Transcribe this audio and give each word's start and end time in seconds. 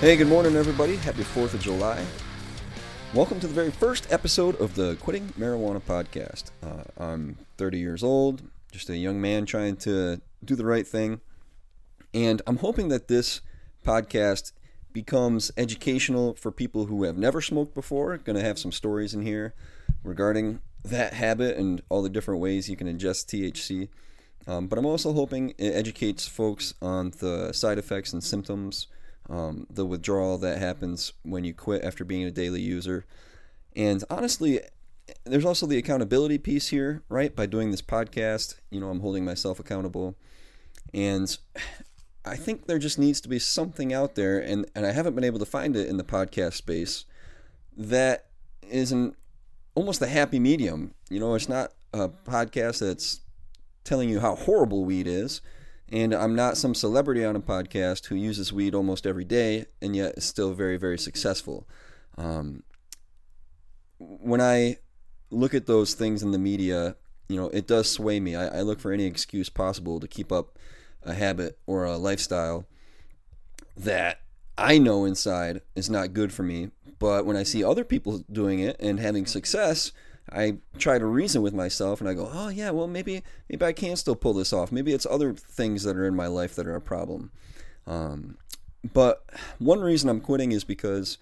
Hey, 0.00 0.14
good 0.14 0.28
morning, 0.28 0.54
everybody. 0.54 0.94
Happy 0.94 1.24
4th 1.24 1.54
of 1.54 1.60
July. 1.60 2.00
Welcome 3.12 3.40
to 3.40 3.48
the 3.48 3.52
very 3.52 3.72
first 3.72 4.06
episode 4.12 4.54
of 4.60 4.76
the 4.76 4.94
Quitting 5.00 5.26
Marijuana 5.30 5.82
Podcast. 5.82 6.52
Uh, 6.62 6.84
I'm 6.96 7.36
30 7.56 7.80
years 7.80 8.04
old, 8.04 8.42
just 8.70 8.88
a 8.90 8.96
young 8.96 9.20
man 9.20 9.44
trying 9.44 9.74
to 9.78 10.20
do 10.44 10.54
the 10.54 10.64
right 10.64 10.86
thing. 10.86 11.20
And 12.14 12.40
I'm 12.46 12.58
hoping 12.58 12.90
that 12.90 13.08
this 13.08 13.40
podcast 13.84 14.52
becomes 14.92 15.50
educational 15.56 16.34
for 16.34 16.52
people 16.52 16.86
who 16.86 17.02
have 17.02 17.18
never 17.18 17.40
smoked 17.40 17.74
before. 17.74 18.16
Going 18.18 18.36
to 18.36 18.44
have 18.44 18.60
some 18.60 18.70
stories 18.70 19.14
in 19.14 19.22
here 19.22 19.52
regarding 20.04 20.60
that 20.84 21.14
habit 21.14 21.56
and 21.56 21.82
all 21.88 22.02
the 22.02 22.08
different 22.08 22.40
ways 22.40 22.70
you 22.70 22.76
can 22.76 22.86
ingest 22.86 23.26
THC. 23.26 23.88
Um, 24.46 24.68
but 24.68 24.78
I'm 24.78 24.86
also 24.86 25.12
hoping 25.12 25.54
it 25.58 25.74
educates 25.74 26.28
folks 26.28 26.72
on 26.80 27.14
the 27.18 27.52
side 27.52 27.78
effects 27.78 28.12
and 28.12 28.22
symptoms 28.22 28.86
um, 29.28 29.66
the 29.70 29.84
withdrawal 29.84 30.38
that 30.38 30.58
happens 30.58 31.12
when 31.22 31.44
you 31.44 31.54
quit 31.54 31.82
after 31.82 32.04
being 32.04 32.24
a 32.24 32.30
daily 32.30 32.60
user. 32.60 33.04
And 33.76 34.02
honestly, 34.10 34.60
there's 35.24 35.44
also 35.44 35.66
the 35.66 35.78
accountability 35.78 36.38
piece 36.38 36.68
here, 36.68 37.02
right? 37.08 37.34
By 37.34 37.46
doing 37.46 37.70
this 37.70 37.82
podcast, 37.82 38.56
you 38.70 38.80
know, 38.80 38.90
I'm 38.90 39.00
holding 39.00 39.24
myself 39.24 39.60
accountable. 39.60 40.16
And 40.92 41.36
I 42.24 42.36
think 42.36 42.66
there 42.66 42.78
just 42.78 42.98
needs 42.98 43.20
to 43.22 43.28
be 43.28 43.38
something 43.38 43.92
out 43.92 44.14
there, 44.14 44.38
and, 44.38 44.66
and 44.74 44.84
I 44.86 44.92
haven't 44.92 45.14
been 45.14 45.24
able 45.24 45.38
to 45.38 45.46
find 45.46 45.76
it 45.76 45.88
in 45.88 45.96
the 45.96 46.04
podcast 46.04 46.54
space 46.54 47.04
that 47.76 48.26
is 48.68 48.92
an 48.92 49.14
almost 49.74 50.02
a 50.02 50.06
happy 50.06 50.38
medium. 50.38 50.94
You 51.08 51.20
know, 51.20 51.34
it's 51.34 51.48
not 51.48 51.72
a 51.92 52.08
podcast 52.08 52.80
that's 52.80 53.20
telling 53.84 54.10
you 54.10 54.20
how 54.20 54.34
horrible 54.34 54.84
weed 54.84 55.06
is 55.06 55.40
and 55.90 56.14
I'm 56.14 56.34
not 56.34 56.56
some 56.56 56.74
celebrity 56.74 57.24
on 57.24 57.36
a 57.36 57.40
podcast 57.40 58.06
who 58.06 58.14
uses 58.14 58.52
weed 58.52 58.74
almost 58.74 59.06
every 59.06 59.24
day 59.24 59.66
and 59.80 59.96
yet 59.96 60.14
is 60.16 60.24
still 60.24 60.52
very, 60.52 60.76
very 60.76 60.98
successful. 60.98 61.66
Um, 62.16 62.62
when 63.98 64.40
I 64.40 64.78
look 65.30 65.54
at 65.54 65.66
those 65.66 65.94
things 65.94 66.22
in 66.22 66.30
the 66.30 66.38
media, 66.38 66.96
you 67.28 67.36
know, 67.36 67.48
it 67.48 67.66
does 67.66 67.90
sway 67.90 68.20
me. 68.20 68.36
I, 68.36 68.58
I 68.58 68.62
look 68.62 68.80
for 68.80 68.92
any 68.92 69.04
excuse 69.04 69.48
possible 69.48 70.00
to 70.00 70.08
keep 70.08 70.30
up 70.30 70.58
a 71.02 71.14
habit 71.14 71.58
or 71.66 71.84
a 71.84 71.96
lifestyle 71.96 72.66
that 73.76 74.20
I 74.56 74.78
know 74.78 75.04
inside 75.04 75.62
is 75.74 75.88
not 75.88 76.12
good 76.12 76.32
for 76.32 76.42
me. 76.42 76.70
But 76.98 77.24
when 77.24 77.36
I 77.36 77.44
see 77.44 77.62
other 77.62 77.84
people 77.84 78.24
doing 78.30 78.58
it 78.58 78.76
and 78.80 78.98
having 78.98 79.24
success, 79.24 79.92
I 80.32 80.58
try 80.78 80.98
to 80.98 81.06
reason 81.06 81.42
with 81.42 81.54
myself 81.54 82.00
and 82.00 82.08
I 82.08 82.14
go, 82.14 82.30
oh 82.32 82.48
yeah, 82.48 82.70
well 82.70 82.86
maybe 82.86 83.22
maybe 83.48 83.64
I 83.64 83.72
can 83.72 83.96
still 83.96 84.16
pull 84.16 84.34
this 84.34 84.52
off. 84.52 84.72
Maybe 84.72 84.92
it's 84.92 85.06
other 85.06 85.32
things 85.32 85.82
that 85.84 85.96
are 85.96 86.06
in 86.06 86.14
my 86.14 86.26
life 86.26 86.54
that 86.56 86.66
are 86.66 86.76
a 86.76 86.80
problem. 86.80 87.30
Um, 87.86 88.38
but 88.92 89.24
one 89.58 89.80
reason 89.80 90.08
I'm 90.08 90.20
quitting 90.20 90.52
is 90.52 90.64
because 90.64 91.18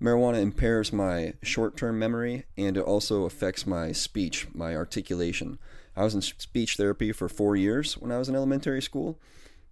marijuana 0.00 0.40
impairs 0.40 0.92
my 0.92 1.34
short-term 1.42 1.98
memory 1.98 2.44
and 2.56 2.76
it 2.76 2.82
also 2.82 3.24
affects 3.24 3.66
my 3.66 3.92
speech, 3.92 4.46
my 4.54 4.74
articulation. 4.74 5.58
I 5.96 6.04
was 6.04 6.14
in 6.14 6.22
speech 6.22 6.76
therapy 6.76 7.12
for 7.12 7.28
four 7.28 7.56
years 7.56 7.94
when 7.94 8.10
I 8.10 8.18
was 8.18 8.28
in 8.28 8.34
elementary 8.34 8.82
school, 8.82 9.18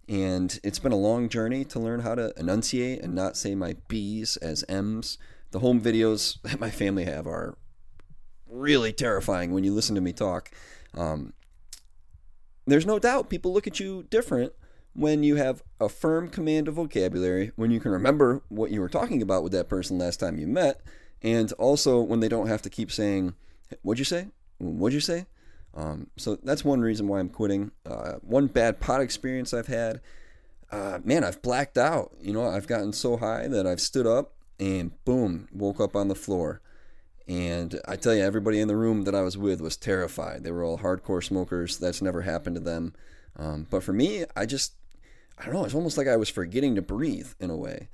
and 0.07 0.57
it's 0.63 0.79
been 0.79 0.91
a 0.91 0.97
long 0.97 1.27
journey 1.27 1.65
to 1.65 1.79
learn 1.79 2.01
how 2.01 2.15
to 2.15 2.33
enunciate 2.37 3.01
and 3.01 3.13
not 3.13 3.35
say 3.35 3.55
my 3.55 3.75
B's 3.87 4.37
as 4.37 4.63
M's. 4.69 5.17
The 5.51 5.59
home 5.59 5.81
videos 5.81 6.41
that 6.43 6.59
my 6.59 6.69
family 6.69 7.05
have 7.05 7.27
are 7.27 7.57
really 8.53 8.93
terrifying 8.93 9.51
when 9.51 9.63
you 9.63 9.73
listen 9.73 9.95
to 9.95 10.01
me 10.01 10.13
talk. 10.13 10.51
Um, 10.95 11.33
there's 12.65 12.85
no 12.85 12.99
doubt 12.99 13.29
people 13.29 13.53
look 13.53 13.67
at 13.67 13.79
you 13.79 14.05
different 14.09 14.53
when 14.93 15.23
you 15.23 15.35
have 15.35 15.63
a 15.79 15.89
firm 15.89 16.29
command 16.29 16.67
of 16.67 16.75
vocabulary, 16.75 17.51
when 17.55 17.71
you 17.71 17.79
can 17.79 17.91
remember 17.91 18.43
what 18.49 18.71
you 18.71 18.79
were 18.79 18.89
talking 18.89 19.21
about 19.21 19.43
with 19.43 19.51
that 19.51 19.67
person 19.67 19.97
last 19.97 20.19
time 20.19 20.37
you 20.37 20.47
met, 20.47 20.81
and 21.21 21.51
also 21.53 21.99
when 21.99 22.19
they 22.19 22.29
don't 22.29 22.47
have 22.47 22.61
to 22.61 22.69
keep 22.69 22.91
saying, 22.91 23.33
What'd 23.81 23.99
you 23.99 24.05
say? 24.05 24.27
What'd 24.59 24.93
you 24.93 24.99
say? 24.99 25.25
Um, 25.75 26.11
so 26.15 26.35
that's 26.35 26.63
one 26.63 26.81
reason 26.81 27.07
why 27.07 27.19
I'm 27.19 27.29
quitting. 27.29 27.71
Uh, 27.85 28.13
one 28.21 28.45
bad 28.45 28.79
pot 28.79 29.01
experience 29.01 29.53
I've 29.53 29.67
had, 29.67 29.99
uh, 30.71 30.99
man, 31.03 31.23
I've 31.23 31.41
blacked 31.41 31.77
out. 31.77 32.11
You 32.21 32.33
know, 32.33 32.47
I've 32.47 32.67
gotten 32.67 32.93
so 32.93 33.17
high 33.17 33.47
that 33.47 33.65
I've 33.65 33.81
stood 33.81 34.05
up 34.05 34.33
and 34.59 34.91
boom, 35.05 35.47
woke 35.51 35.79
up 35.79 35.95
on 35.95 36.07
the 36.07 36.15
floor. 36.15 36.61
And 37.27 37.79
I 37.87 37.95
tell 37.95 38.13
you, 38.13 38.23
everybody 38.23 38.59
in 38.59 38.67
the 38.67 38.75
room 38.75 39.03
that 39.03 39.15
I 39.15 39.21
was 39.21 39.37
with 39.37 39.61
was 39.61 39.77
terrified. 39.77 40.43
They 40.43 40.51
were 40.51 40.63
all 40.63 40.79
hardcore 40.79 41.23
smokers. 41.23 41.77
That's 41.77 42.01
never 42.01 42.21
happened 42.21 42.55
to 42.57 42.61
them. 42.61 42.93
Um, 43.37 43.67
but 43.69 43.83
for 43.83 43.93
me, 43.93 44.25
I 44.35 44.45
just, 44.45 44.73
I 45.37 45.45
don't 45.45 45.53
know, 45.53 45.65
it's 45.65 45.73
almost 45.73 45.97
like 45.97 46.07
I 46.07 46.17
was 46.17 46.29
forgetting 46.29 46.75
to 46.75 46.81
breathe 46.81 47.31
in 47.39 47.49
a 47.49 47.55
way. 47.55 47.87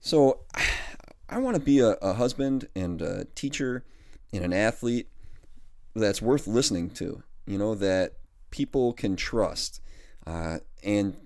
So 0.00 0.40
I 1.28 1.38
want 1.38 1.56
to 1.56 1.62
be 1.62 1.80
a, 1.80 1.92
a 2.02 2.12
husband 2.12 2.68
and 2.76 3.00
a 3.00 3.24
teacher 3.34 3.84
and 4.32 4.44
an 4.44 4.52
athlete 4.52 5.08
that's 5.94 6.20
worth 6.20 6.46
listening 6.46 6.90
to, 6.90 7.22
you 7.46 7.56
know, 7.56 7.74
that 7.74 8.12
people 8.50 8.92
can 8.92 9.16
trust 9.16 9.80
uh, 10.26 10.58
and 10.82 11.16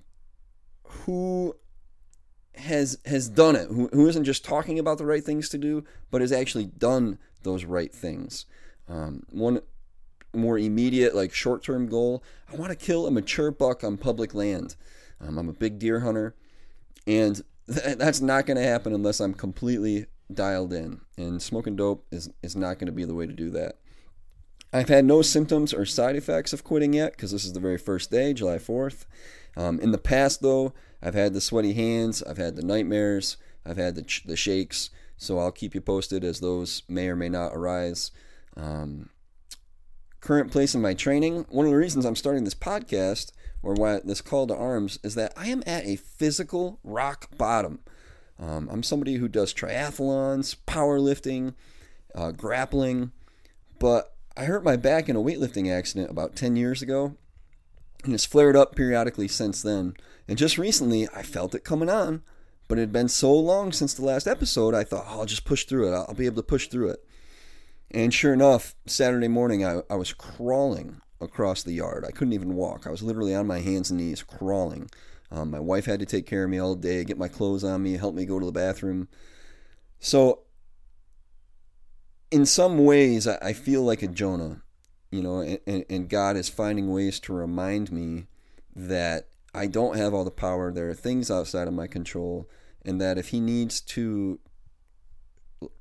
who 0.84 1.54
has 2.68 2.98
has 3.04 3.28
done 3.28 3.56
it, 3.56 3.68
who, 3.68 3.88
who 3.92 4.06
isn't 4.06 4.24
just 4.24 4.44
talking 4.44 4.78
about 4.78 4.98
the 4.98 5.06
right 5.06 5.24
things 5.24 5.48
to 5.50 5.58
do, 5.58 5.84
but 6.10 6.20
has 6.20 6.32
actually 6.32 6.66
done 6.66 7.18
those 7.42 7.64
right 7.64 7.92
things. 7.92 8.46
Um, 8.88 9.24
one 9.30 9.60
more 10.32 10.58
immediate, 10.58 11.14
like 11.14 11.34
short 11.34 11.62
term 11.62 11.88
goal 11.88 12.22
I 12.52 12.56
want 12.56 12.70
to 12.70 12.76
kill 12.76 13.06
a 13.06 13.10
mature 13.10 13.50
buck 13.50 13.84
on 13.84 13.96
public 13.98 14.34
land. 14.34 14.76
Um, 15.20 15.38
I'm 15.38 15.48
a 15.48 15.52
big 15.52 15.78
deer 15.78 16.00
hunter, 16.00 16.34
and 17.06 17.42
th- 17.72 17.96
that's 17.98 18.20
not 18.20 18.46
going 18.46 18.56
to 18.56 18.62
happen 18.62 18.92
unless 18.92 19.20
I'm 19.20 19.34
completely 19.34 20.06
dialed 20.32 20.72
in. 20.72 21.00
And 21.16 21.42
smoking 21.42 21.76
dope 21.76 22.06
is, 22.10 22.30
is 22.42 22.56
not 22.56 22.78
going 22.78 22.86
to 22.86 22.92
be 22.92 23.04
the 23.04 23.14
way 23.14 23.26
to 23.26 23.32
do 23.32 23.50
that. 23.50 23.76
I've 24.72 24.88
had 24.88 25.04
no 25.04 25.22
symptoms 25.22 25.72
or 25.72 25.86
side 25.86 26.16
effects 26.16 26.52
of 26.52 26.62
quitting 26.62 26.92
yet 26.92 27.12
because 27.12 27.32
this 27.32 27.44
is 27.44 27.54
the 27.54 27.60
very 27.60 27.78
first 27.78 28.10
day, 28.10 28.34
July 28.34 28.56
4th. 28.56 29.06
Um, 29.56 29.80
in 29.80 29.92
the 29.92 29.98
past, 29.98 30.42
though, 30.42 30.74
I've 31.02 31.14
had 31.14 31.32
the 31.32 31.40
sweaty 31.40 31.74
hands, 31.74 32.22
I've 32.22 32.38
had 32.38 32.56
the 32.56 32.62
nightmares, 32.62 33.36
I've 33.64 33.76
had 33.76 33.94
the, 33.94 34.20
the 34.24 34.36
shakes. 34.36 34.90
So 35.16 35.38
I'll 35.38 35.52
keep 35.52 35.74
you 35.74 35.80
posted 35.80 36.22
as 36.22 36.38
those 36.38 36.82
may 36.88 37.08
or 37.08 37.16
may 37.16 37.28
not 37.28 37.52
arise. 37.52 38.12
Um, 38.56 39.10
current 40.20 40.52
place 40.52 40.74
in 40.74 40.80
my 40.80 40.94
training. 40.94 41.44
One 41.48 41.66
of 41.66 41.72
the 41.72 41.76
reasons 41.76 42.04
I'm 42.04 42.16
starting 42.16 42.44
this 42.44 42.54
podcast 42.54 43.32
or 43.62 43.74
why 43.74 44.00
this 44.04 44.20
call 44.20 44.46
to 44.46 44.56
arms 44.56 44.98
is 45.02 45.16
that 45.16 45.32
I 45.36 45.48
am 45.48 45.62
at 45.66 45.84
a 45.84 45.96
physical 45.96 46.78
rock 46.84 47.36
bottom. 47.36 47.80
Um, 48.38 48.68
I'm 48.70 48.84
somebody 48.84 49.16
who 49.16 49.26
does 49.26 49.52
triathlons, 49.52 50.56
powerlifting, 50.66 51.54
uh, 52.14 52.30
grappling, 52.30 53.10
but 53.80 54.14
I 54.36 54.44
hurt 54.44 54.62
my 54.62 54.76
back 54.76 55.08
in 55.08 55.16
a 55.16 55.20
weightlifting 55.20 55.70
accident 55.70 56.10
about 56.10 56.36
10 56.36 56.54
years 56.54 56.80
ago, 56.80 57.16
and 58.04 58.14
it's 58.14 58.24
flared 58.24 58.56
up 58.56 58.74
periodically 58.74 59.28
since 59.28 59.62
then. 59.62 59.94
And 60.26 60.38
just 60.38 60.58
recently, 60.58 61.08
I 61.14 61.22
felt 61.22 61.54
it 61.54 61.64
coming 61.64 61.88
on, 61.88 62.22
but 62.68 62.78
it 62.78 62.82
had 62.82 62.92
been 62.92 63.08
so 63.08 63.32
long 63.32 63.72
since 63.72 63.94
the 63.94 64.04
last 64.04 64.26
episode, 64.26 64.74
I 64.74 64.84
thought, 64.84 65.06
oh, 65.08 65.20
I'll 65.20 65.26
just 65.26 65.44
push 65.44 65.64
through 65.64 65.92
it. 65.92 65.96
I'll 65.96 66.14
be 66.14 66.26
able 66.26 66.36
to 66.36 66.42
push 66.42 66.68
through 66.68 66.90
it. 66.90 67.04
And 67.90 68.12
sure 68.12 68.34
enough, 68.34 68.74
Saturday 68.86 69.28
morning, 69.28 69.64
I, 69.64 69.80
I 69.88 69.96
was 69.96 70.12
crawling 70.12 71.00
across 71.20 71.62
the 71.62 71.72
yard. 71.72 72.04
I 72.06 72.10
couldn't 72.10 72.34
even 72.34 72.54
walk. 72.54 72.86
I 72.86 72.90
was 72.90 73.02
literally 73.02 73.34
on 73.34 73.46
my 73.46 73.60
hands 73.60 73.90
and 73.90 73.98
knees 73.98 74.22
crawling. 74.22 74.90
Um, 75.30 75.50
my 75.50 75.60
wife 75.60 75.86
had 75.86 76.00
to 76.00 76.06
take 76.06 76.26
care 76.26 76.44
of 76.44 76.50
me 76.50 76.58
all 76.58 76.74
day, 76.74 77.04
get 77.04 77.18
my 77.18 77.28
clothes 77.28 77.64
on 77.64 77.82
me, 77.82 77.96
help 77.96 78.14
me 78.14 78.24
go 78.24 78.38
to 78.38 78.46
the 78.46 78.52
bathroom. 78.52 79.08
So, 80.00 80.40
in 82.30 82.46
some 82.46 82.84
ways, 82.84 83.26
I, 83.26 83.38
I 83.42 83.52
feel 83.52 83.82
like 83.82 84.02
a 84.02 84.08
Jonah, 84.08 84.62
you 85.10 85.22
know, 85.22 85.40
and, 85.66 85.84
and 85.88 86.08
God 86.08 86.36
is 86.36 86.48
finding 86.48 86.92
ways 86.92 87.18
to 87.20 87.32
remind 87.32 87.90
me 87.90 88.26
that 88.74 89.28
I 89.54 89.66
don't 89.66 89.96
have 89.96 90.12
all 90.14 90.24
the 90.24 90.30
power. 90.30 90.70
There 90.70 90.90
are 90.90 90.94
things 90.94 91.30
outside 91.30 91.68
of 91.68 91.74
my 91.74 91.86
control, 91.86 92.48
and 92.84 93.00
that 93.00 93.18
if 93.18 93.28
He 93.28 93.40
needs 93.40 93.80
to 93.80 94.38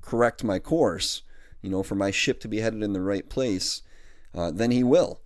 correct 0.00 0.42
my 0.42 0.58
course, 0.58 1.22
you 1.62 1.70
know, 1.70 1.82
for 1.82 1.94
my 1.94 2.10
ship 2.10 2.40
to 2.40 2.48
be 2.48 2.60
headed 2.60 2.82
in 2.82 2.92
the 2.92 3.00
right 3.00 3.28
place, 3.28 3.82
uh, 4.34 4.50
then 4.50 4.70
He 4.70 4.82
will. 4.82 5.20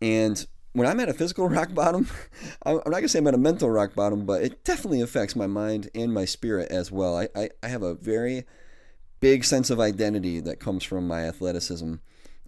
And 0.00 0.46
when 0.72 0.88
I'm 0.88 1.00
at 1.00 1.08
a 1.08 1.14
physical 1.14 1.48
rock 1.50 1.74
bottom, 1.74 2.08
I'm 2.64 2.76
not 2.76 2.90
gonna 2.90 3.08
say 3.08 3.18
I'm 3.18 3.26
at 3.26 3.34
a 3.34 3.38
mental 3.38 3.70
rock 3.70 3.94
bottom, 3.94 4.24
but 4.24 4.42
it 4.42 4.64
definitely 4.64 5.00
affects 5.00 5.36
my 5.36 5.46
mind 5.46 5.90
and 5.94 6.12
my 6.12 6.24
spirit 6.24 6.70
as 6.70 6.90
well. 6.90 7.16
I, 7.16 7.28
I, 7.36 7.50
I 7.62 7.68
have 7.68 7.82
a 7.82 7.94
very 7.94 8.44
big 9.20 9.44
sense 9.44 9.70
of 9.70 9.80
identity 9.80 10.40
that 10.40 10.60
comes 10.60 10.84
from 10.84 11.06
my 11.06 11.22
athleticism. 11.22 11.94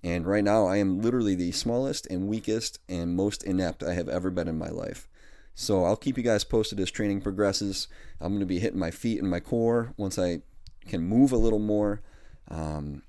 And 0.06 0.24
right 0.24 0.44
now, 0.44 0.68
I 0.68 0.76
am 0.76 1.00
literally 1.00 1.34
the 1.34 1.50
smallest 1.50 2.06
and 2.06 2.28
weakest 2.28 2.78
and 2.88 3.16
most 3.16 3.42
inept 3.42 3.82
I 3.82 3.94
have 3.94 4.08
ever 4.08 4.30
been 4.30 4.46
in 4.46 4.56
my 4.56 4.68
life. 4.68 5.08
So 5.56 5.82
I'll 5.82 5.96
keep 5.96 6.16
you 6.16 6.22
guys 6.22 6.44
posted 6.44 6.78
as 6.78 6.92
training 6.92 7.22
progresses. 7.22 7.88
I'm 8.20 8.28
going 8.28 8.38
to 8.38 8.46
be 8.46 8.60
hitting 8.60 8.78
my 8.78 8.92
feet 8.92 9.20
and 9.20 9.28
my 9.28 9.40
core 9.40 9.94
once 9.96 10.16
I 10.16 10.42
can 10.86 11.02
move 11.02 11.32
a 11.32 11.36
little 11.36 11.58
more. 11.58 12.02
Um, 12.48 13.02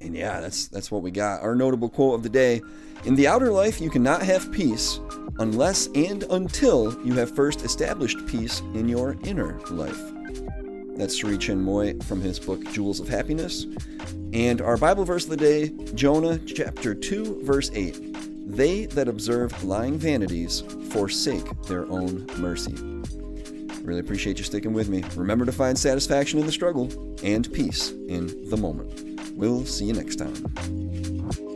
and 0.00 0.16
yeah, 0.16 0.40
that's 0.40 0.66
that's 0.66 0.90
what 0.90 1.02
we 1.02 1.12
got. 1.12 1.42
Our 1.42 1.54
notable 1.54 1.88
quote 1.88 2.16
of 2.16 2.24
the 2.24 2.28
day: 2.28 2.60
In 3.04 3.14
the 3.14 3.28
outer 3.28 3.52
life, 3.52 3.80
you 3.80 3.88
cannot 3.88 4.22
have 4.22 4.50
peace, 4.50 4.98
unless 5.38 5.86
and 5.94 6.24
until 6.24 7.00
you 7.06 7.12
have 7.12 7.36
first 7.36 7.62
established 7.62 8.26
peace 8.26 8.58
in 8.74 8.88
your 8.88 9.16
inner 9.22 9.60
life. 9.70 10.21
That's 10.96 11.16
Sri 11.16 11.36
Chinmoy 11.36 12.02
from 12.04 12.20
his 12.20 12.38
book 12.38 12.64
Jewels 12.72 13.00
of 13.00 13.08
Happiness. 13.08 13.66
And 14.32 14.60
our 14.60 14.76
Bible 14.76 15.04
verse 15.04 15.24
of 15.24 15.30
the 15.30 15.36
day, 15.36 15.70
Jonah 15.94 16.38
chapter 16.38 16.94
2, 16.94 17.42
verse 17.42 17.70
8. 17.74 18.54
They 18.56 18.86
that 18.86 19.08
observe 19.08 19.64
lying 19.64 19.98
vanities 19.98 20.62
forsake 20.90 21.62
their 21.62 21.86
own 21.86 22.26
mercy. 22.36 22.74
Really 23.82 24.00
appreciate 24.00 24.38
you 24.38 24.44
sticking 24.44 24.72
with 24.72 24.88
me. 24.88 25.02
Remember 25.16 25.44
to 25.44 25.52
find 25.52 25.78
satisfaction 25.78 26.38
in 26.38 26.46
the 26.46 26.52
struggle 26.52 26.90
and 27.24 27.52
peace 27.52 27.90
in 27.90 28.48
the 28.48 28.56
moment. 28.56 29.32
We'll 29.34 29.64
see 29.64 29.86
you 29.86 29.94
next 29.94 30.16
time. 30.16 31.51